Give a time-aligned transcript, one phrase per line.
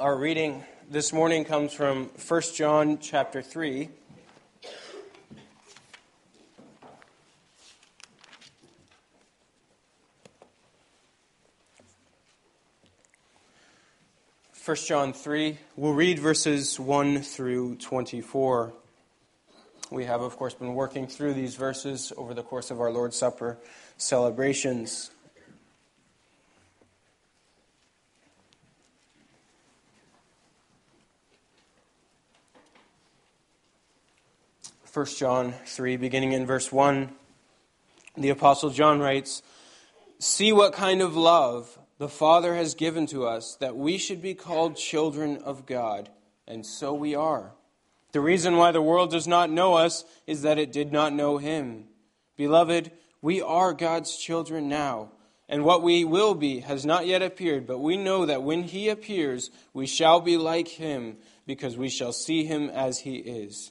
[0.00, 3.90] Our reading this morning comes from 1 John chapter 3.
[14.52, 18.72] First John 3, we'll read verses 1 through 24.
[19.90, 23.16] We have, of course, been working through these verses over the course of our Lord's
[23.16, 23.58] Supper
[23.98, 25.10] celebrations.
[34.92, 37.10] 1 John 3, beginning in verse 1,
[38.16, 39.40] the Apostle John writes
[40.18, 44.34] See what kind of love the Father has given to us that we should be
[44.34, 46.08] called children of God,
[46.48, 47.52] and so we are.
[48.10, 51.38] The reason why the world does not know us is that it did not know
[51.38, 51.84] Him.
[52.36, 52.90] Beloved,
[53.22, 55.12] we are God's children now,
[55.48, 58.88] and what we will be has not yet appeared, but we know that when He
[58.88, 63.70] appears, we shall be like Him, because we shall see Him as He is.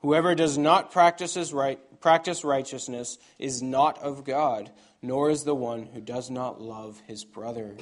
[0.00, 4.70] Whoever does not practice, right, practice righteousness is not of God,
[5.02, 7.76] nor is the one who does not love his brother.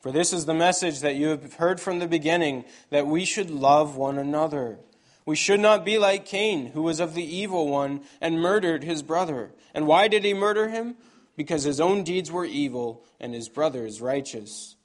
[0.00, 3.50] For this is the message that you have heard from the beginning, that we should
[3.50, 4.78] love one another.
[5.26, 9.02] We should not be like Cain, who was of the evil one and murdered his
[9.02, 9.52] brother.
[9.72, 10.96] And why did he murder him?
[11.36, 14.76] Because his own deeds were evil and his brother's righteous.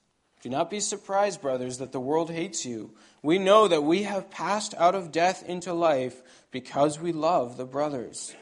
[0.42, 2.94] Do not be surprised, brothers, that the world hates you.
[3.22, 7.66] We know that we have passed out of death into life because we love the
[7.66, 8.36] brothers.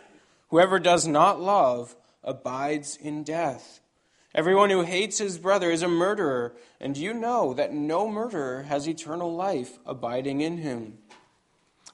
[0.50, 3.82] Whoever does not love abides in death.
[4.36, 8.88] Everyone who hates his brother is a murderer, and you know that no murderer has
[8.88, 11.00] eternal life abiding in him.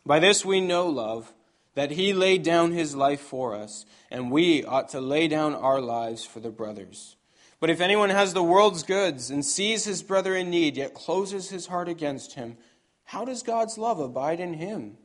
[0.06, 1.34] By this we know love,
[1.76, 5.82] that he laid down his life for us, and we ought to lay down our
[5.82, 7.16] lives for the brothers.
[7.60, 11.50] But if anyone has the world's goods and sees his brother in need, yet closes
[11.50, 12.58] his heart against him,
[13.06, 14.98] how does God's love abide in him?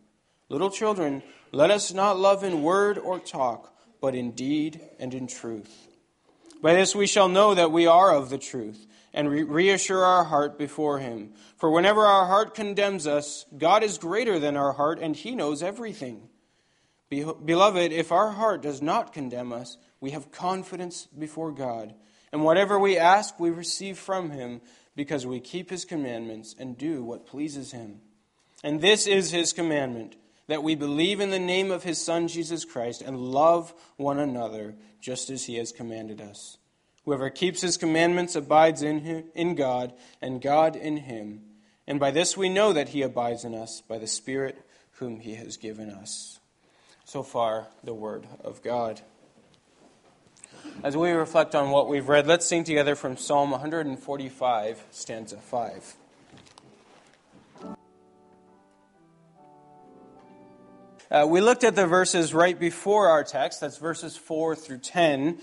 [0.49, 1.23] Little children,
[1.53, 5.89] let us not love in word or talk, but in deed and in truth.
[6.63, 10.25] By this we shall know that we are of the truth, and re- reassure our
[10.25, 11.33] heart before Him.
[11.57, 15.63] For whenever our heart condemns us, God is greater than our heart, and He knows
[15.63, 16.29] everything.
[17.09, 21.95] Be- Beloved, if our heart does not condemn us, we have confidence before God.
[22.33, 24.61] And whatever we ask, we receive from Him,
[24.95, 28.01] because we keep His commandments and do what pleases Him.
[28.63, 30.17] And this is His commandment
[30.49, 34.75] that we believe in the name of his Son, Jesus Christ, and love one another
[35.01, 36.59] just as he has commanded us.
[37.05, 41.43] Whoever keeps his commandments abides in, him, in God, and God in him.
[41.87, 44.59] And by this we know that he abides in us, by the Spirit
[44.93, 46.41] whom he has given us.
[47.05, 49.01] So far, the word of God.
[50.83, 55.97] As we reflect on what we've read, let's sing together from Psalm 145, stanza 5.
[61.11, 65.39] Uh, we looked at the verses right before our text, that's verses 4 through 10.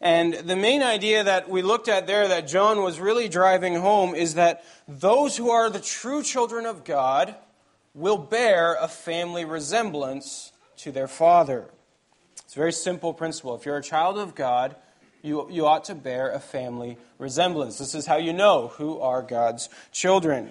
[0.00, 4.14] And the main idea that we looked at there that John was really driving home
[4.14, 7.34] is that those who are the true children of God
[7.94, 11.66] will bear a family resemblance to their father.
[12.38, 13.54] It's a very simple principle.
[13.54, 14.74] If you're a child of God,
[15.20, 17.76] you, you ought to bear a family resemblance.
[17.76, 20.48] This is how you know who are God's children.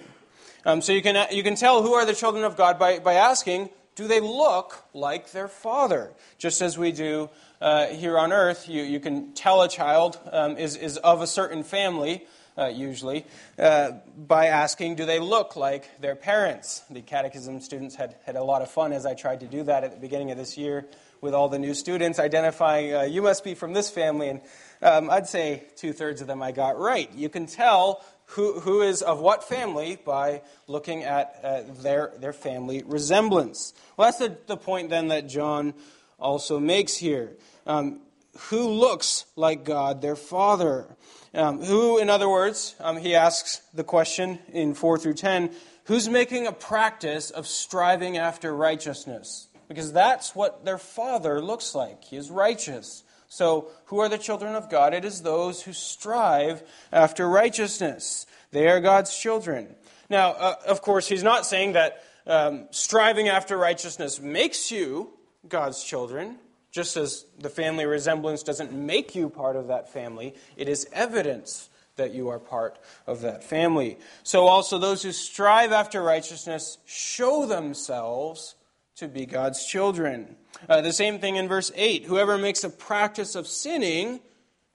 [0.64, 3.14] Um, so you can, you can tell who are the children of God by, by
[3.14, 6.12] asking, do they look like their father?
[6.38, 7.28] Just as we do
[7.60, 11.26] uh, here on earth, you, you can tell a child um, is, is of a
[11.26, 12.26] certain family,
[12.56, 13.26] uh, usually,
[13.58, 16.82] uh, by asking, do they look like their parents?
[16.90, 19.84] The catechism students had, had a lot of fun as I tried to do that
[19.84, 20.86] at the beginning of this year
[21.20, 24.28] with all the new students, identifying, uh, you must be from this family.
[24.28, 24.40] And
[24.82, 27.12] um, I'd say two thirds of them I got right.
[27.14, 32.32] You can tell who, who is of what family by looking at uh, their, their
[32.32, 33.74] family resemblance.
[33.96, 35.74] Well, that's the, the point then that John
[36.18, 37.36] also makes here.
[37.66, 38.00] Um,
[38.48, 40.86] who looks like God, their Father?
[41.34, 45.50] Um, who, in other words, um, he asks the question in 4 through 10
[45.84, 49.48] who's making a practice of striving after righteousness?
[49.66, 52.04] Because that's what their Father looks like.
[52.04, 53.02] He is righteous.
[53.32, 54.92] So, who are the children of God?
[54.92, 58.26] It is those who strive after righteousness.
[58.50, 59.76] They are God's children.
[60.08, 65.10] Now, uh, of course, he's not saying that um, striving after righteousness makes you
[65.48, 66.38] God's children,
[66.72, 71.70] just as the family resemblance doesn't make you part of that family, it is evidence
[71.94, 73.96] that you are part of that family.
[74.24, 78.56] So, also, those who strive after righteousness show themselves
[79.00, 80.36] to be God's children.
[80.68, 84.20] Uh, the same thing in verse 8 whoever makes a practice of sinning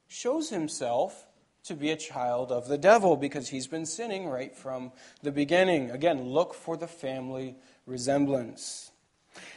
[0.08, 1.28] shows himself
[1.64, 4.92] to be a child of the devil because he's been sinning right from
[5.22, 5.92] the beginning.
[5.92, 7.56] Again, look for the family
[7.86, 8.92] resemblance.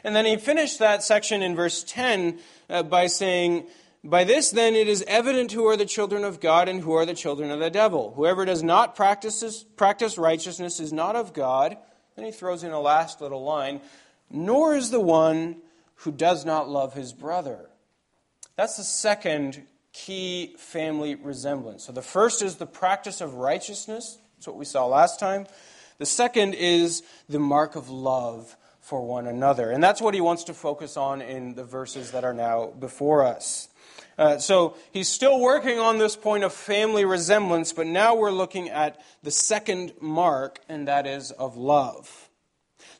[0.04, 2.38] And then he finished that section in verse 10
[2.68, 3.68] uh, by saying,
[4.04, 7.06] By this then it is evident who are the children of God and who are
[7.06, 8.12] the children of the devil.
[8.16, 11.78] Whoever does not practice, practice righteousness is not of God.
[12.16, 13.80] Then he throws in a last little line,
[14.30, 15.56] nor is the one
[15.96, 17.68] who does not love his brother.
[18.56, 21.84] That's the second key family resemblance.
[21.84, 24.18] So the first is the practice of righteousness.
[24.36, 25.46] That's what we saw last time.
[25.98, 29.70] The second is the mark of love for one another.
[29.70, 33.24] And that's what he wants to focus on in the verses that are now before
[33.24, 33.68] us.
[34.16, 38.68] Uh, so he's still working on this point of family resemblance, but now we're looking
[38.68, 42.27] at the second mark, and that is of love.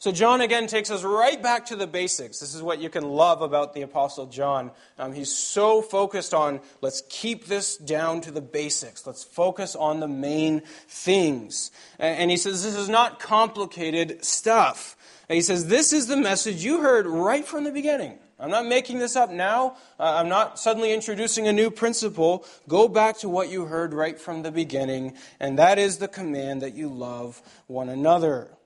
[0.00, 2.38] So, John again takes us right back to the basics.
[2.38, 4.70] This is what you can love about the Apostle John.
[4.96, 9.98] Um, he's so focused on let's keep this down to the basics, let's focus on
[9.98, 11.72] the main things.
[11.98, 14.96] And he says this is not complicated stuff.
[15.28, 18.20] And he says this is the message you heard right from the beginning.
[18.38, 19.76] I'm not making this up now.
[19.98, 22.46] Uh, I'm not suddenly introducing a new principle.
[22.68, 26.62] Go back to what you heard right from the beginning, and that is the command
[26.62, 28.57] that you love one another.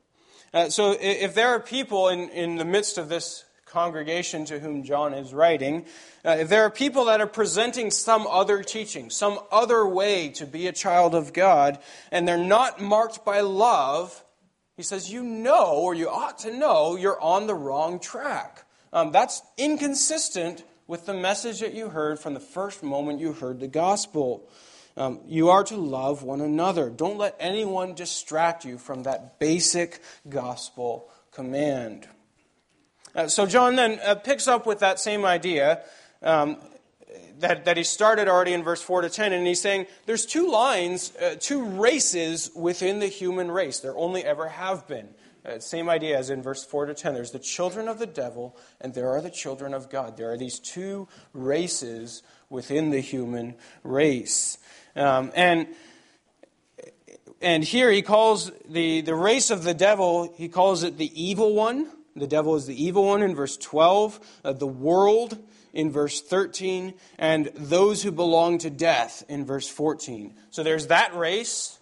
[0.54, 4.82] Uh, so if there are people in, in the midst of this congregation to whom
[4.82, 5.86] John is writing,
[6.26, 10.46] uh, if there are people that are presenting some other teaching, some other way to
[10.46, 11.78] be a child of God,
[12.10, 14.22] and they're not marked by love,
[14.76, 18.66] he says, you know, or you ought to know, you're on the wrong track.
[18.92, 23.58] Um, that's inconsistent with the message that you heard from the first moment you heard
[23.58, 24.46] the gospel.
[24.96, 26.90] Um, you are to love one another.
[26.90, 32.06] Don't let anyone distract you from that basic gospel command.
[33.14, 35.82] Uh, so, John then uh, picks up with that same idea
[36.22, 36.56] um,
[37.40, 40.50] that, that he started already in verse 4 to 10, and he's saying there's two
[40.50, 43.80] lines, uh, two races within the human race.
[43.80, 45.08] There only ever have been.
[45.44, 47.14] Uh, same idea as in verse 4 to 10.
[47.14, 50.16] There's the children of the devil, and there are the children of God.
[50.16, 54.58] There are these two races within the human race.
[54.94, 55.66] Um, and,
[57.40, 61.54] and here he calls the, the race of the devil, he calls it the evil
[61.54, 61.88] one.
[62.14, 65.38] The devil is the evil one in verse 12, uh, the world
[65.72, 70.34] in verse 13, and those who belong to death in verse 14.
[70.50, 71.78] So there's that race,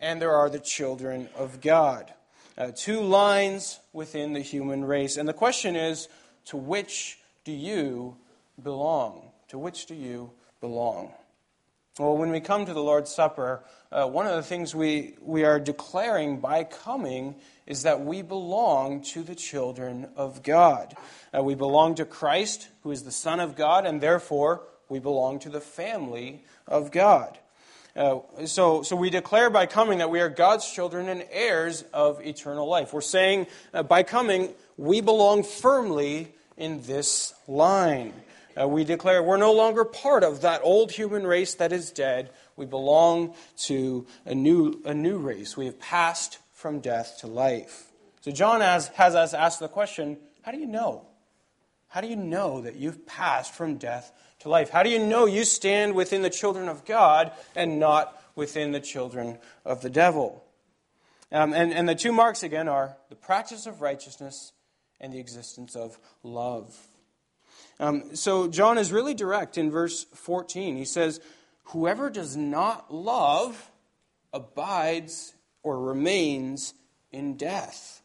[0.00, 2.12] and there are the children of God.
[2.58, 5.16] Uh, two lines within the human race.
[5.16, 6.08] And the question is
[6.46, 8.16] to which do you
[8.60, 9.30] belong?
[9.48, 11.12] To which do you belong?
[12.00, 15.44] Well, when we come to the Lord's Supper, uh, one of the things we, we
[15.44, 20.96] are declaring by coming is that we belong to the children of God.
[21.36, 25.38] Uh, we belong to Christ, who is the Son of God, and therefore we belong
[25.40, 27.38] to the family of God.
[27.98, 32.24] Uh, so, so we declare by coming that we are God's children and heirs of
[32.24, 32.92] eternal life.
[32.92, 38.14] We're saying uh, by coming, we belong firmly in this line
[38.58, 42.30] uh, we declare we're no longer part of that old human race that is dead.
[42.56, 45.56] We belong to a new, a new race.
[45.56, 47.90] We have passed from death to life.
[48.22, 51.06] So John has, has us ask the question how do you know?
[51.88, 54.70] How do you know that you've passed from death to life?
[54.70, 58.80] How do you know you stand within the children of God and not within the
[58.80, 60.44] children of the devil?
[61.30, 64.52] Um, and, and the two marks again are the practice of righteousness
[65.00, 66.76] and the existence of love.
[67.80, 70.76] Um, so John is really direct in verse 14.
[70.76, 71.20] He says,
[71.64, 73.70] Whoever does not love
[74.32, 76.74] abides or remains
[77.12, 78.02] in death.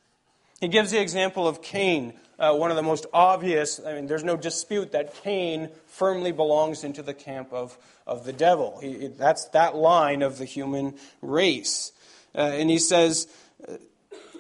[0.60, 3.80] He gives the example of Cain uh, one of the most obvious.
[3.86, 8.34] I mean, there's no dispute that Cain firmly belongs into the camp of, of the
[8.34, 8.80] devil.
[8.82, 11.92] He, that's that line of the human race.
[12.36, 13.28] Uh, and he says,
[13.68, 13.78] uh,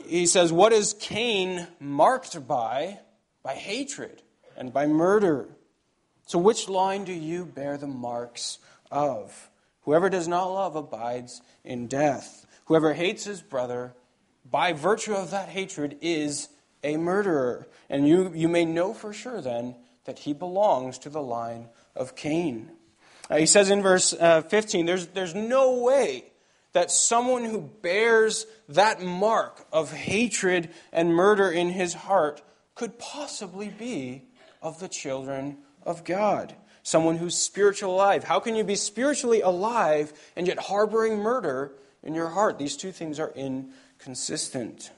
[0.07, 2.99] he says, what is Cain marked by?
[3.43, 4.21] By hatred
[4.57, 5.49] and by murder.
[6.25, 8.59] So, which line do you bear the marks
[8.89, 9.49] of?
[9.81, 12.45] Whoever does not love abides in death.
[12.65, 13.93] Whoever hates his brother,
[14.49, 16.47] by virtue of that hatred, is
[16.83, 17.67] a murderer.
[17.89, 19.75] And you, you may know for sure then
[20.05, 22.71] that he belongs to the line of Cain.
[23.29, 26.25] Uh, he says in verse uh, 15 there's, there's no way
[26.73, 32.41] that someone who bears that mark of hatred and murder in his heart
[32.75, 34.23] could possibly be
[34.61, 36.55] of the children of God.
[36.81, 38.23] Someone who's spiritually alive.
[38.23, 42.57] How can you be spiritually alive and yet harboring murder in your heart?
[42.57, 44.91] These two things are inconsistent.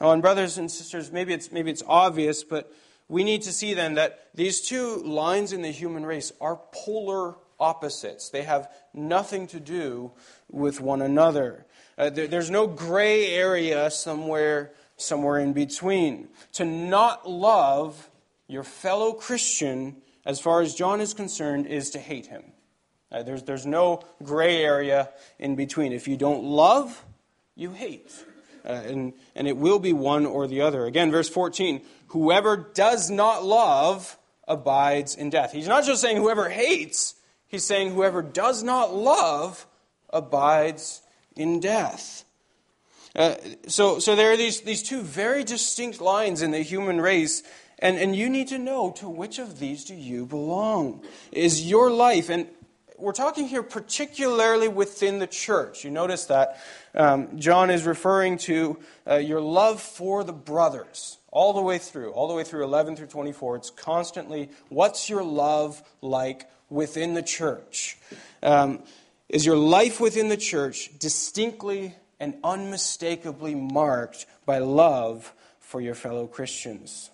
[0.00, 2.72] Oh, and brothers and sisters, maybe it's, maybe it's obvious, but
[3.08, 7.34] we need to see then that these two lines in the human race are polar
[7.58, 8.30] opposites.
[8.30, 10.12] They have nothing to do
[10.50, 11.66] with one another.
[11.98, 16.28] Uh, there, there's no gray area somewhere, somewhere in between.
[16.52, 18.08] To not love
[18.46, 22.44] your fellow Christian, as far as John is concerned, is to hate him.
[23.12, 25.92] Uh, there's, there's no gray area in between.
[25.92, 27.04] If you don't love,
[27.54, 28.12] you hate.
[28.64, 30.84] Uh, and, and it will be one or the other.
[30.84, 35.52] Again, verse 14 whoever does not love abides in death.
[35.52, 37.14] He's not just saying whoever hates,
[37.46, 39.66] he's saying whoever does not love
[40.10, 41.02] abides
[41.36, 42.24] in death.
[43.14, 43.34] Uh,
[43.66, 47.42] so, so there are these, these two very distinct lines in the human race,
[47.78, 51.02] and, and you need to know to which of these do you belong?
[51.32, 52.48] Is your life, and
[53.00, 55.84] we're talking here particularly within the church.
[55.84, 56.60] You notice that
[56.94, 58.78] um, John is referring to
[59.08, 62.96] uh, your love for the brothers all the way through, all the way through 11
[62.96, 63.56] through 24.
[63.56, 67.98] It's constantly, what's your love like within the church?
[68.42, 68.82] Um,
[69.28, 76.26] is your life within the church distinctly and unmistakably marked by love for your fellow
[76.26, 77.10] Christians?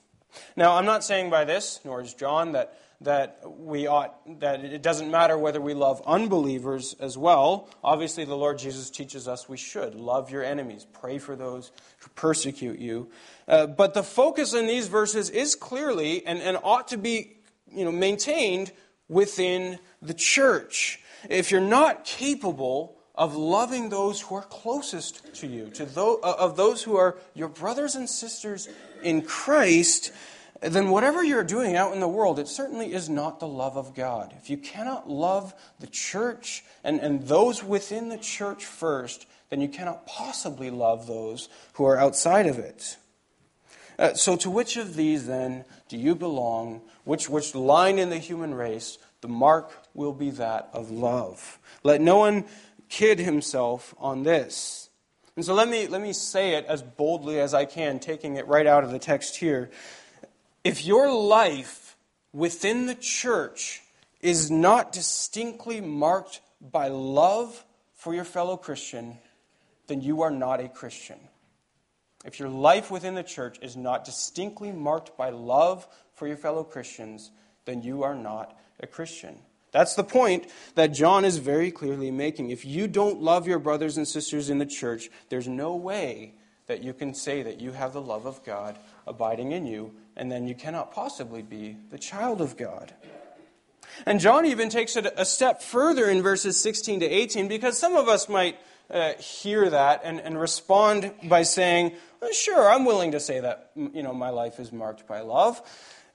[0.57, 4.83] Now, I'm not saying by this, nor is John, that that we ought that it
[4.83, 7.69] doesn't matter whether we love unbelievers as well.
[7.85, 12.09] Obviously, the Lord Jesus teaches us we should love your enemies, pray for those who
[12.11, 13.11] persecute you.
[13.47, 17.37] Uh, but the focus in these verses is clearly and, and ought to be
[17.71, 18.73] you know maintained
[19.09, 21.01] within the church.
[21.29, 26.35] If you're not capable of loving those who are closest to you, to those, uh,
[26.39, 28.69] of those who are your brothers and sisters
[29.03, 30.13] in Christ,
[30.63, 33.95] then whatever you're doing out in the world, it certainly is not the love of
[33.95, 34.35] God.
[34.39, 39.69] If you cannot love the church and, and those within the church first, then you
[39.69, 42.97] cannot possibly love those who are outside of it.
[43.99, 46.83] Uh, so, to which of these then do you belong?
[47.05, 48.99] Which, which line in the human race?
[49.21, 51.59] The mark will be that of love.
[51.83, 52.45] Let no one
[52.89, 54.91] kid himself on this.
[55.37, 58.47] And so let me, let me say it as boldly as I can, taking it
[58.47, 59.71] right out of the text here.
[60.67, 61.97] If your life
[62.33, 63.83] within the church
[64.21, 69.19] is not distinctly marked by love for your fellow Christian,
[69.87, 71.21] then you are not a Christian.
[72.25, 76.65] If your life within the church is not distinctly marked by love for your fellow
[76.65, 77.31] Christians,
[77.65, 79.39] then you are not a Christian.
[79.71, 82.51] That's the point that John is very clearly making.
[82.51, 86.35] If you don't love your brothers and sisters in the church, there's no way
[86.67, 88.77] that you can say that you have the love of God
[89.07, 92.95] abiding in you and then you cannot possibly be the child of God.
[94.05, 97.97] And John even takes it a step further in verses 16 to 18 because some
[97.97, 98.59] of us might
[98.91, 103.71] uh, hear that and, and respond by saying, well, Sure, I'm willing to say that
[103.75, 105.61] you know, my life is marked by love.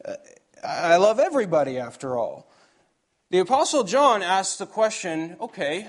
[0.03, 0.15] Uh,
[0.63, 2.51] I love everybody after all.
[3.31, 5.87] The Apostle John asks the question okay,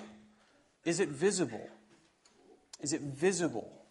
[0.85, 1.69] is it visible?
[2.81, 3.82] Is it visible?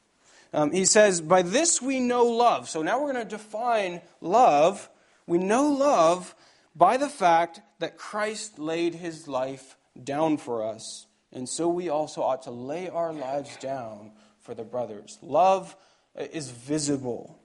[0.54, 2.70] Um, he says, By this we know love.
[2.70, 4.90] So now we're going to define love.
[5.26, 6.36] We know love
[6.76, 11.08] by the fact that Christ laid his life down for us.
[11.32, 15.18] And so we also ought to lay our lives down for the brothers.
[15.22, 15.76] Love
[16.16, 17.38] is visible.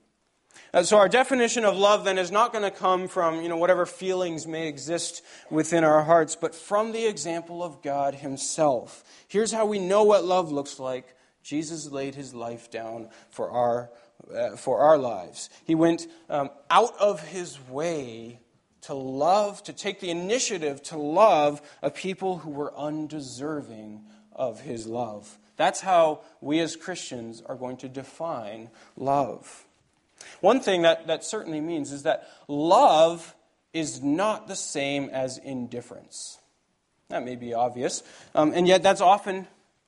[0.73, 3.57] Uh, so our definition of love then is not going to come from you know
[3.57, 9.03] whatever feelings may exist within our hearts, but from the example of God Himself.
[9.27, 11.15] Here's how we know what love looks like
[11.47, 13.89] Jesus laid his life down for our,
[14.35, 15.49] uh, for our lives.
[15.63, 18.41] He went um, out of his way
[18.81, 24.03] to love, to take the initiative to love a people who were undeserving
[24.35, 25.39] of his love.
[25.55, 29.65] That's how we as Christians are going to define love.
[30.41, 33.33] One thing that, that certainly means is that love
[33.71, 36.39] is not the same as indifference.
[37.07, 38.03] That may be obvious,
[38.35, 39.47] um, and yet that's often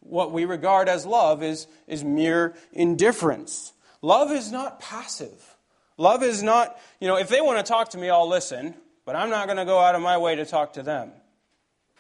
[0.09, 3.73] what we regard as love is, is mere indifference.
[4.01, 5.55] Love is not passive.
[5.97, 8.73] Love is not, you know, if they want to talk to me, I'll listen,
[9.05, 11.11] but I'm not going to go out of my way to talk to them.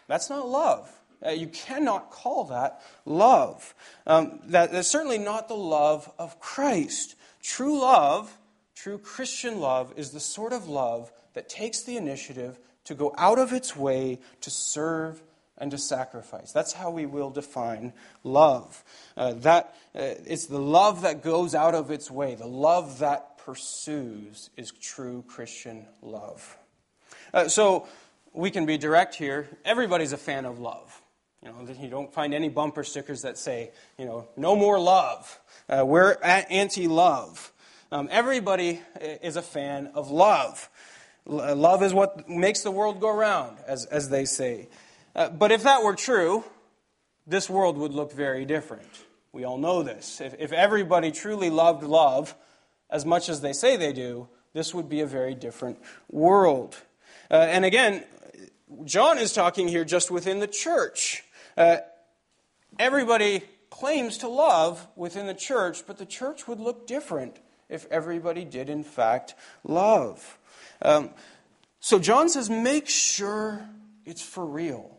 [0.07, 0.89] That's not love.
[1.25, 3.75] Uh, you cannot call that love.
[4.07, 7.15] Um, that, that's certainly not the love of Christ.
[7.43, 8.37] True love,
[8.73, 13.37] true Christian love, is the sort of love that takes the initiative to go out
[13.37, 15.21] of its way to serve
[15.59, 16.51] and to sacrifice.
[16.51, 18.83] That's how we will define love.
[19.17, 23.37] Uh, that uh, it's the love that goes out of its way, the love that
[23.39, 26.57] pursues is true Christian love.
[27.33, 27.87] Uh, so
[28.33, 29.47] we can be direct here.
[29.65, 31.01] Everybody's a fan of love.
[31.43, 35.39] You know, you don't find any bumper stickers that say, you know, no more love.
[35.69, 37.53] Uh, we're anti-love.
[37.91, 40.69] Um, everybody is a fan of love.
[41.25, 44.67] Love is what makes the world go round, as, as they say.
[45.15, 46.43] Uh, but if that were true,
[47.27, 48.89] this world would look very different.
[49.31, 50.21] We all know this.
[50.21, 52.35] If, if everybody truly loved love
[52.89, 56.75] as much as they say they do, this would be a very different world.
[57.29, 58.03] Uh, and again,
[58.85, 61.23] John is talking here just within the church.
[61.55, 61.77] Uh,
[62.77, 67.37] everybody claims to love within the church, but the church would look different
[67.67, 70.39] if everybody did, in fact, love.
[70.81, 71.11] Um,
[71.79, 73.67] so John says, make sure
[74.05, 74.98] it's for real.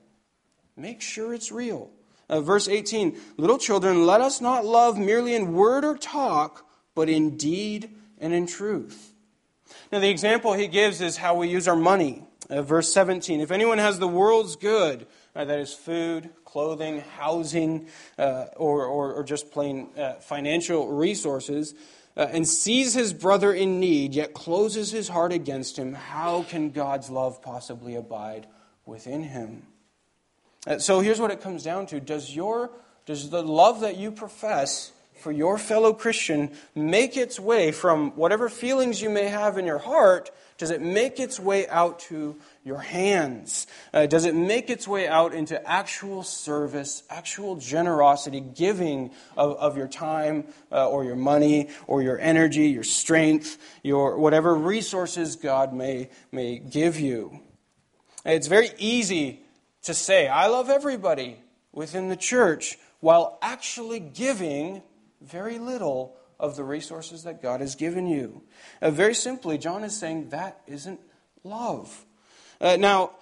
[0.81, 1.91] Make sure it's real.
[2.31, 7.09] Uh, verse 18 Little children, let us not love merely in word or talk, but
[7.11, 9.13] in deed and in truth.
[9.93, 12.25] Now, the example he gives is how we use our money.
[12.49, 15.07] Uh, verse 17 If anyone has the world's good,
[15.37, 17.87] uh, that is food, clothing, housing,
[18.19, 21.75] uh, or, or, or, just plain uh, financial resources,
[22.17, 26.71] uh, and sees his brother in need, yet closes his heart against him, how can
[26.71, 28.49] God's love possibly abide
[28.85, 29.67] within him?
[30.67, 32.71] Uh, so here's what it comes down to Does, your,
[33.07, 38.49] does the love that you profess for your fellow Christian make its way from whatever
[38.49, 40.31] feelings you may have in your heart?
[40.59, 43.66] Does it make its way out to your hands?
[43.94, 49.79] Uh, does it make its way out into actual service, actual generosity, giving of, of
[49.79, 55.73] your time uh, or your money or your energy, your strength, your whatever resources God
[55.73, 57.40] may, may give you?
[58.27, 59.40] It's very easy
[59.83, 61.38] to say, I love everybody
[61.73, 64.83] within the church, while actually giving
[65.21, 68.43] very little of the resources that God has given you.
[68.81, 71.01] Uh, very simply, John is saying that isn't
[71.45, 72.05] love.
[72.61, 73.12] Uh, now,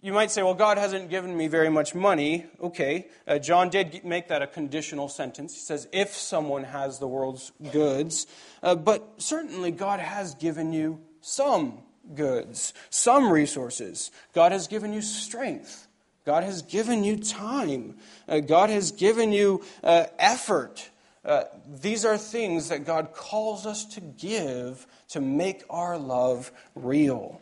[0.00, 2.46] you might say, well, God hasn't given me very much money.
[2.60, 5.54] Okay, uh, John did make that a conditional sentence.
[5.54, 8.26] He says, if someone has the world's goods.
[8.62, 11.82] Uh, but certainly, God has given you some
[12.14, 14.10] goods, some resources.
[14.32, 15.86] God has given you strength.
[16.24, 17.96] God has given you time.
[18.28, 20.90] Uh, God has given you uh, effort.
[21.24, 21.44] Uh,
[21.80, 27.40] these are things that God calls us to give to make our love real.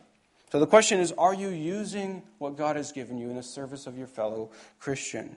[0.51, 3.87] So the question is are you using what God has given you in the service
[3.87, 5.35] of your fellow Christian?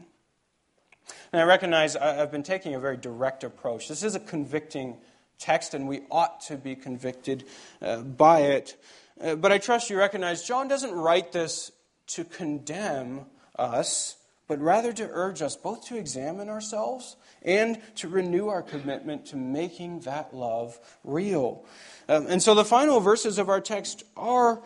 [1.33, 3.89] And I recognize I've been taking a very direct approach.
[3.89, 4.99] This is a convicting
[5.39, 7.45] text, and we ought to be convicted
[7.81, 8.77] uh, by it.
[9.21, 11.73] Uh, but I trust you recognize John doesn't write this
[12.09, 13.27] to condemn
[13.59, 19.27] us, but rather to urge us both to examine ourselves and to renew our commitment
[19.27, 21.65] to making that love real.
[22.09, 24.63] Um, and so the final verses of our text are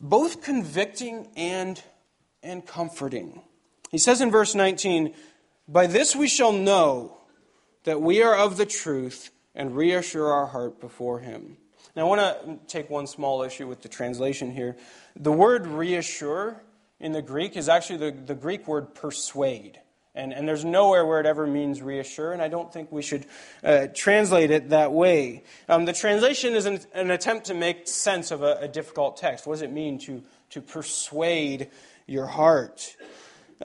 [0.00, 1.82] both convicting and,
[2.42, 3.42] and comforting.
[3.90, 5.14] He says in verse 19,
[5.66, 7.18] By this we shall know
[7.84, 11.56] that we are of the truth and reassure our heart before him.
[11.96, 14.76] Now, I want to take one small issue with the translation here.
[15.14, 16.60] The word reassure
[16.98, 19.78] in the Greek is actually the, the Greek word persuade.
[20.16, 23.26] And, and there's nowhere where it ever means reassure, and I don't think we should
[23.64, 25.42] uh, translate it that way.
[25.68, 29.44] Um, the translation is an, an, attempt to make sense of a, a, difficult text.
[29.44, 31.68] What does it mean to, to persuade
[32.06, 32.94] your heart?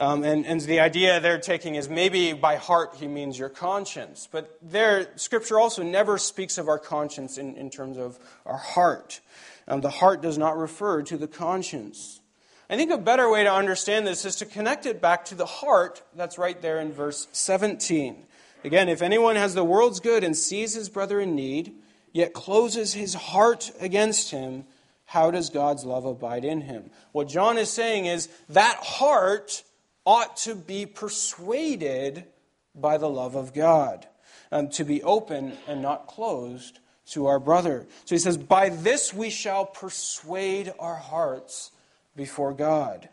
[0.00, 4.26] Um, and, and the idea they're taking is maybe by heart he means your conscience.
[4.32, 9.20] But there, Scripture also never speaks of our conscience in, in terms of our heart.
[9.68, 12.20] Um, the heart does not refer to the conscience.
[12.70, 15.44] I think a better way to understand this is to connect it back to the
[15.44, 18.24] heart that's right there in verse 17.
[18.64, 21.74] Again, if anyone has the world's good and sees his brother in need,
[22.12, 24.64] yet closes his heart against him,
[25.04, 26.90] how does God's love abide in him?
[27.12, 29.64] What John is saying is that heart
[30.04, 32.24] ought to be persuaded
[32.74, 34.06] by the love of God,
[34.52, 37.86] um, to be open and not closed to our brother.
[38.04, 41.72] So he says, By this we shall persuade our hearts
[42.16, 43.08] before God.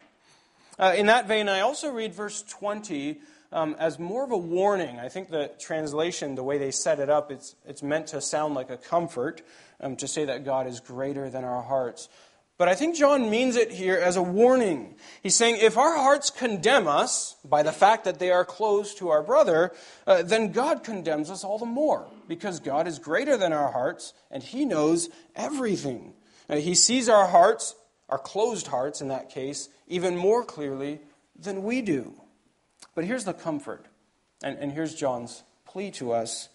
[0.79, 3.19] Uh, in that vein, I also read verse 20
[3.51, 4.99] um, as more of a warning.
[4.99, 8.53] I think the translation, the way they set it up, it's, it's meant to sound
[8.55, 9.41] like a comfort
[9.79, 12.09] um, to say that God is greater than our hearts.
[12.57, 14.95] But I think John means it here as a warning.
[15.21, 19.09] He's saying if our hearts condemn us by the fact that they are closed to
[19.09, 19.73] our brother,
[20.07, 24.13] uh, then God condemns us all the more because God is greater than our hearts
[24.31, 26.13] and he knows everything.
[26.49, 27.75] Uh, he sees our hearts,
[28.09, 30.99] our closed hearts in that case, even more clearly
[31.37, 32.19] than we do.
[32.95, 33.85] But here's the comfort,
[34.43, 36.49] and, and here's John's plea to us.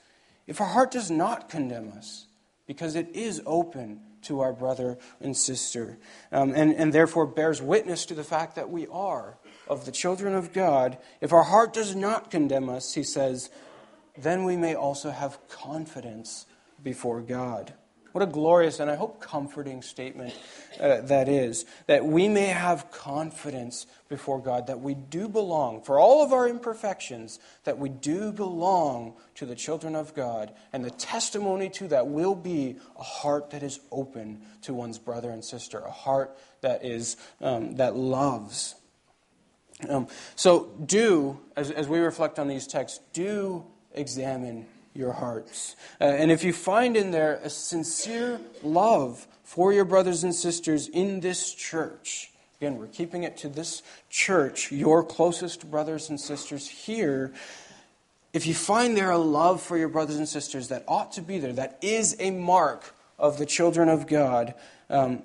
[0.49, 2.27] If our heart does not condemn us,
[2.67, 5.99] because it is open to our brother and sister,
[6.31, 9.37] um, and, and therefore bears witness to the fact that we are
[9.69, 10.99] of the children of God.
[11.21, 13.51] If our heart does not condemn us, he says,
[14.17, 16.47] then we may also have confidence
[16.83, 17.75] before God.
[18.13, 20.35] What a glorious and I hope comforting statement
[20.79, 21.65] uh, that is.
[21.87, 26.47] That we may have confidence before God that we do belong, for all of our
[26.47, 30.53] imperfections, that we do belong to the children of God.
[30.73, 35.31] And the testimony to that will be a heart that is open to one's brother
[35.31, 38.75] and sister, a heart that, is, um, that loves.
[39.89, 45.77] Um, so, do, as, as we reflect on these texts, do examine your hearts.
[46.01, 50.89] Uh, and if you find in there a sincere love for your brothers and sisters
[50.89, 56.69] in this church, again, we're keeping it to this church, your closest brothers and sisters
[56.69, 57.33] here.
[58.33, 61.39] If you find there a love for your brothers and sisters that ought to be
[61.39, 64.55] there, that is a mark of the children of God,
[64.89, 65.23] um,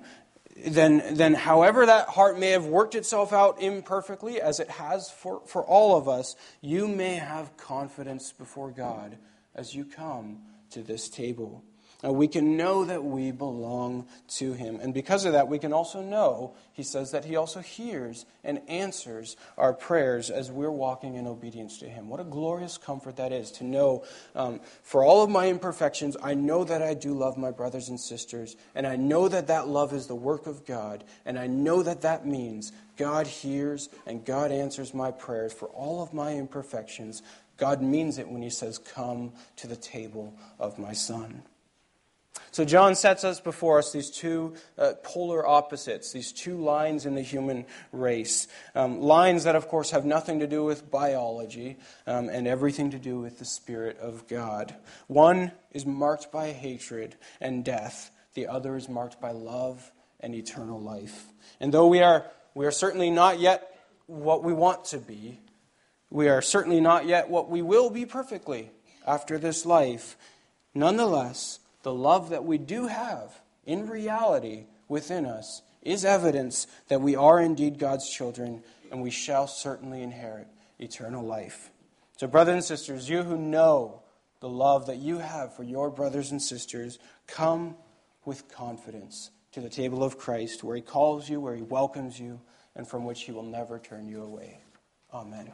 [0.66, 5.40] then, then however that heart may have worked itself out imperfectly, as it has for,
[5.46, 9.16] for all of us, you may have confidence before God
[9.58, 10.38] as you come
[10.70, 11.64] to this table.
[12.00, 14.78] Now, we can know that we belong to Him.
[14.80, 18.60] And because of that, we can also know, He says, that He also hears and
[18.68, 22.08] answers our prayers as we're walking in obedience to Him.
[22.08, 24.04] What a glorious comfort that is to know,
[24.36, 27.98] um, for all of my imperfections, I know that I do love my brothers and
[27.98, 28.54] sisters.
[28.76, 31.02] And I know that that love is the work of God.
[31.26, 36.00] And I know that that means God hears and God answers my prayers for all
[36.00, 37.22] of my imperfections
[37.58, 41.42] God means it when he says, Come to the table of my son.
[42.50, 47.14] So, John sets us before us these two uh, polar opposites, these two lines in
[47.14, 48.48] the human race.
[48.74, 52.98] Um, lines that, of course, have nothing to do with biology um, and everything to
[52.98, 54.74] do with the Spirit of God.
[55.08, 59.90] One is marked by hatred and death, the other is marked by love
[60.20, 61.26] and eternal life.
[61.60, 63.74] And though we are, we are certainly not yet
[64.06, 65.38] what we want to be,
[66.10, 68.70] we are certainly not yet what we will be perfectly
[69.06, 70.16] after this life.
[70.74, 77.16] Nonetheless, the love that we do have in reality within us is evidence that we
[77.16, 81.70] are indeed God's children and we shall certainly inherit eternal life.
[82.16, 84.02] So, brothers and sisters, you who know
[84.40, 87.76] the love that you have for your brothers and sisters, come
[88.24, 92.40] with confidence to the table of Christ where he calls you, where he welcomes you,
[92.74, 94.60] and from which he will never turn you away.
[95.12, 95.50] Amen.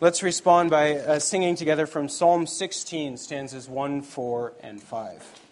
[0.00, 5.43] Let's respond by uh, singing together from Psalm 16, stanzas 1, 4, and 5.